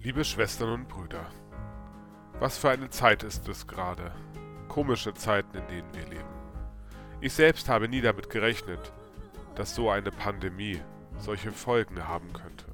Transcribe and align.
Liebe 0.00 0.24
Schwestern 0.24 0.68
und 0.68 0.88
Brüder, 0.88 1.26
was 2.38 2.56
für 2.56 2.70
eine 2.70 2.88
Zeit 2.88 3.24
ist 3.24 3.48
es 3.48 3.66
gerade. 3.66 4.12
Komische 4.68 5.12
Zeiten, 5.12 5.58
in 5.58 5.66
denen 5.66 5.92
wir 5.92 6.06
leben. 6.06 6.34
Ich 7.20 7.32
selbst 7.32 7.68
habe 7.68 7.88
nie 7.88 8.00
damit 8.00 8.30
gerechnet, 8.30 8.92
dass 9.56 9.74
so 9.74 9.90
eine 9.90 10.12
Pandemie 10.12 10.80
solche 11.18 11.50
Folgen 11.50 12.06
haben 12.06 12.32
könnte. 12.32 12.66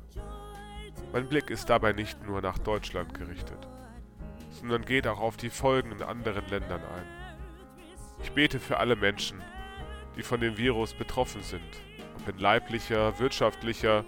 Mein 1.14 1.26
Blick 1.26 1.48
ist 1.48 1.70
dabei 1.70 1.94
nicht 1.94 2.22
nur 2.26 2.42
nach 2.42 2.58
Deutschland 2.58 3.14
gerichtet, 3.14 3.68
sondern 4.50 4.84
geht 4.84 5.06
auch 5.06 5.20
auf 5.20 5.38
die 5.38 5.50
Folgen 5.50 5.92
in 5.92 6.02
anderen 6.02 6.46
Ländern 6.50 6.82
ein. 6.82 7.06
Ich 8.22 8.32
bete 8.32 8.60
für 8.60 8.76
alle 8.76 8.96
Menschen, 8.96 9.42
die 10.14 10.22
von 10.22 10.40
dem 10.40 10.58
Virus 10.58 10.92
betroffen 10.92 11.42
sind, 11.42 11.62
ob 12.16 12.28
in 12.28 12.38
leiblicher, 12.38 13.18
wirtschaftlicher 13.18 14.04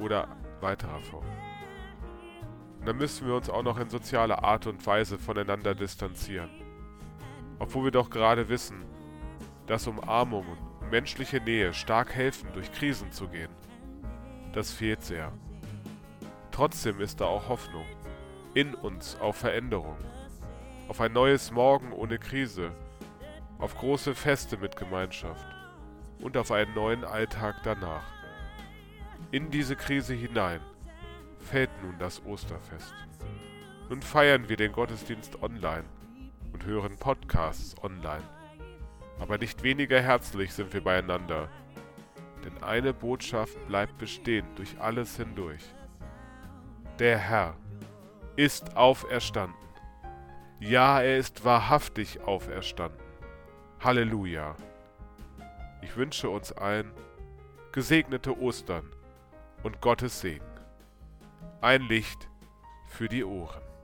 oder 0.00 0.26
weiterer 0.60 0.98
Form. 0.98 1.24
Dann 2.86 2.98
müssen 2.98 3.26
wir 3.26 3.34
uns 3.34 3.50
auch 3.50 3.64
noch 3.64 3.78
in 3.78 3.90
sozialer 3.90 4.44
Art 4.44 4.68
und 4.68 4.86
Weise 4.86 5.18
voneinander 5.18 5.74
distanzieren. 5.74 6.50
Obwohl 7.58 7.86
wir 7.86 7.90
doch 7.90 8.10
gerade 8.10 8.48
wissen, 8.48 8.84
dass 9.66 9.88
Umarmung 9.88 10.46
und 10.46 10.90
menschliche 10.92 11.40
Nähe 11.40 11.74
stark 11.74 12.14
helfen, 12.14 12.48
durch 12.54 12.70
Krisen 12.70 13.10
zu 13.10 13.26
gehen. 13.26 13.50
Das 14.52 14.70
fehlt 14.70 15.02
sehr. 15.02 15.32
Trotzdem 16.52 17.00
ist 17.00 17.20
da 17.20 17.24
auch 17.24 17.48
Hoffnung. 17.48 17.84
In 18.54 18.76
uns 18.76 19.18
auf 19.20 19.36
Veränderung. 19.36 19.98
Auf 20.86 21.00
ein 21.00 21.12
neues 21.12 21.50
Morgen 21.50 21.92
ohne 21.92 22.20
Krise. 22.20 22.70
Auf 23.58 23.76
große 23.76 24.14
Feste 24.14 24.58
mit 24.58 24.76
Gemeinschaft. 24.76 25.44
Und 26.20 26.36
auf 26.36 26.52
einen 26.52 26.72
neuen 26.74 27.04
Alltag 27.04 27.56
danach. 27.64 28.04
In 29.32 29.50
diese 29.50 29.74
Krise 29.74 30.14
hinein 30.14 30.60
fällt 31.46 31.70
nun 31.82 31.96
das 31.98 32.24
Osterfest. 32.26 32.94
Nun 33.88 34.02
feiern 34.02 34.48
wir 34.48 34.56
den 34.56 34.72
Gottesdienst 34.72 35.42
online 35.42 35.84
und 36.52 36.64
hören 36.64 36.96
Podcasts 36.98 37.80
online. 37.82 38.24
Aber 39.20 39.38
nicht 39.38 39.62
weniger 39.62 40.00
herzlich 40.00 40.52
sind 40.52 40.74
wir 40.74 40.82
beieinander, 40.82 41.48
denn 42.44 42.62
eine 42.62 42.92
Botschaft 42.92 43.56
bleibt 43.68 43.96
bestehen 43.98 44.46
durch 44.56 44.78
alles 44.80 45.16
hindurch. 45.16 45.62
Der 46.98 47.18
Herr 47.18 47.56
ist 48.34 48.76
auferstanden. 48.76 49.56
Ja, 50.58 51.00
er 51.00 51.16
ist 51.16 51.44
wahrhaftig 51.44 52.20
auferstanden. 52.22 53.00
Halleluja. 53.80 54.56
Ich 55.82 55.96
wünsche 55.96 56.28
uns 56.28 56.52
allen 56.52 56.90
gesegnete 57.72 58.36
Ostern 58.38 58.90
und 59.62 59.80
Gottes 59.80 60.20
Segen 60.20 60.55
ein 61.66 61.82
Licht 61.88 62.28
für 62.86 63.08
die 63.08 63.24
Ohren. 63.24 63.75